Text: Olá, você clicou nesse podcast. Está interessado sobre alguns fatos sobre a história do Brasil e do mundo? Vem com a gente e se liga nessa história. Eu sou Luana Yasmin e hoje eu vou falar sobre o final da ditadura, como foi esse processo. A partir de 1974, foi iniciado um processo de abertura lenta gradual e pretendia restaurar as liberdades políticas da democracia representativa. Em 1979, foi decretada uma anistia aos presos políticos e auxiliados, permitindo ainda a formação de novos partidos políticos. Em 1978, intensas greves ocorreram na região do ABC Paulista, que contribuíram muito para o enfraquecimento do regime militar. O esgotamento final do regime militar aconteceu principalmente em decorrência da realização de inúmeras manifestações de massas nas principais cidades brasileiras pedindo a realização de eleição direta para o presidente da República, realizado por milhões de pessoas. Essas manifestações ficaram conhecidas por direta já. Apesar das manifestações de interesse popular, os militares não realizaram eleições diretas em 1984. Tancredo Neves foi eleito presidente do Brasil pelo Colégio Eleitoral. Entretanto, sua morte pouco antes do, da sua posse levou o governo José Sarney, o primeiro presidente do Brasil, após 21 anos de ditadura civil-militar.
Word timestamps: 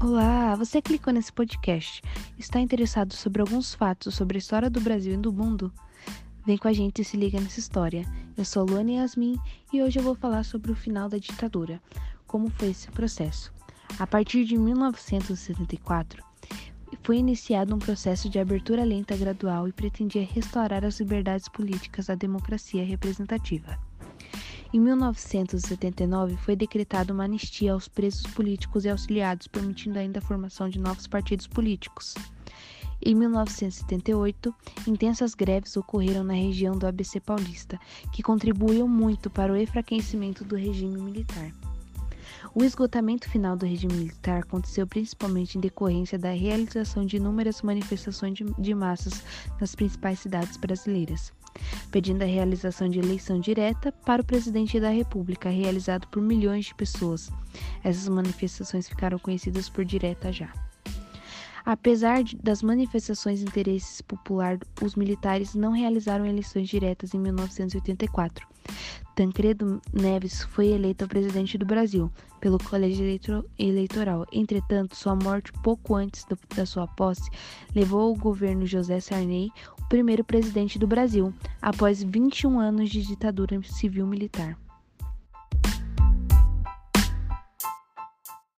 Olá, 0.00 0.54
você 0.54 0.80
clicou 0.80 1.12
nesse 1.12 1.32
podcast. 1.32 2.02
Está 2.38 2.60
interessado 2.60 3.12
sobre 3.14 3.42
alguns 3.42 3.74
fatos 3.74 4.14
sobre 4.14 4.36
a 4.36 4.38
história 4.38 4.70
do 4.70 4.80
Brasil 4.80 5.14
e 5.14 5.16
do 5.16 5.32
mundo? 5.32 5.72
Vem 6.46 6.56
com 6.56 6.68
a 6.68 6.72
gente 6.72 7.02
e 7.02 7.04
se 7.04 7.16
liga 7.16 7.40
nessa 7.40 7.58
história. 7.58 8.06
Eu 8.36 8.44
sou 8.44 8.64
Luana 8.64 8.92
Yasmin 8.92 9.36
e 9.72 9.82
hoje 9.82 9.98
eu 9.98 10.02
vou 10.04 10.14
falar 10.14 10.44
sobre 10.44 10.70
o 10.70 10.76
final 10.76 11.08
da 11.08 11.18
ditadura, 11.18 11.82
como 12.28 12.48
foi 12.48 12.68
esse 12.68 12.88
processo. 12.92 13.52
A 13.98 14.06
partir 14.06 14.44
de 14.44 14.56
1974, 14.56 16.22
foi 17.02 17.16
iniciado 17.16 17.74
um 17.74 17.80
processo 17.80 18.28
de 18.30 18.38
abertura 18.38 18.84
lenta 18.84 19.16
gradual 19.16 19.66
e 19.66 19.72
pretendia 19.72 20.24
restaurar 20.24 20.84
as 20.84 21.00
liberdades 21.00 21.48
políticas 21.48 22.06
da 22.06 22.14
democracia 22.14 22.84
representativa. 22.84 23.76
Em 24.70 24.78
1979, 24.80 26.36
foi 26.36 26.54
decretada 26.54 27.10
uma 27.10 27.24
anistia 27.24 27.72
aos 27.72 27.88
presos 27.88 28.26
políticos 28.26 28.84
e 28.84 28.90
auxiliados, 28.90 29.46
permitindo 29.46 29.98
ainda 29.98 30.18
a 30.18 30.22
formação 30.22 30.68
de 30.68 30.78
novos 30.78 31.06
partidos 31.06 31.46
políticos. 31.46 32.14
Em 33.00 33.14
1978, 33.14 34.54
intensas 34.86 35.34
greves 35.34 35.74
ocorreram 35.74 36.22
na 36.22 36.34
região 36.34 36.76
do 36.76 36.86
ABC 36.86 37.18
Paulista, 37.18 37.80
que 38.12 38.22
contribuíram 38.22 38.86
muito 38.86 39.30
para 39.30 39.50
o 39.50 39.56
enfraquecimento 39.56 40.44
do 40.44 40.54
regime 40.54 41.00
militar. 41.00 41.50
O 42.54 42.62
esgotamento 42.62 43.26
final 43.30 43.56
do 43.56 43.64
regime 43.64 43.94
militar 43.94 44.40
aconteceu 44.40 44.86
principalmente 44.86 45.56
em 45.56 45.62
decorrência 45.62 46.18
da 46.18 46.32
realização 46.32 47.06
de 47.06 47.16
inúmeras 47.16 47.62
manifestações 47.62 48.38
de 48.58 48.74
massas 48.74 49.22
nas 49.58 49.74
principais 49.74 50.18
cidades 50.18 50.58
brasileiras 50.58 51.32
pedindo 51.90 52.22
a 52.22 52.26
realização 52.26 52.88
de 52.88 52.98
eleição 52.98 53.40
direta 53.40 53.90
para 53.90 54.22
o 54.22 54.24
presidente 54.24 54.78
da 54.78 54.90
República, 54.90 55.48
realizado 55.48 56.06
por 56.08 56.22
milhões 56.22 56.66
de 56.66 56.74
pessoas. 56.74 57.30
Essas 57.82 58.08
manifestações 58.08 58.88
ficaram 58.88 59.18
conhecidas 59.18 59.68
por 59.68 59.84
direta 59.84 60.32
já. 60.32 60.67
Apesar 61.68 62.24
das 62.42 62.62
manifestações 62.62 63.40
de 63.40 63.44
interesse 63.44 64.02
popular, 64.02 64.58
os 64.82 64.94
militares 64.94 65.54
não 65.54 65.70
realizaram 65.70 66.24
eleições 66.24 66.66
diretas 66.66 67.12
em 67.12 67.18
1984. 67.18 68.48
Tancredo 69.14 69.78
Neves 69.92 70.44
foi 70.44 70.68
eleito 70.68 71.06
presidente 71.06 71.58
do 71.58 71.66
Brasil 71.66 72.10
pelo 72.40 72.58
Colégio 72.58 73.04
Eleitoral. 73.58 74.24
Entretanto, 74.32 74.96
sua 74.96 75.14
morte 75.14 75.52
pouco 75.62 75.94
antes 75.94 76.24
do, 76.24 76.38
da 76.56 76.64
sua 76.64 76.86
posse 76.86 77.28
levou 77.74 78.14
o 78.14 78.18
governo 78.18 78.64
José 78.64 78.98
Sarney, 78.98 79.50
o 79.78 79.88
primeiro 79.90 80.24
presidente 80.24 80.78
do 80.78 80.86
Brasil, 80.86 81.34
após 81.60 82.02
21 82.02 82.58
anos 82.58 82.88
de 82.88 83.02
ditadura 83.02 83.60
civil-militar. 83.62 84.56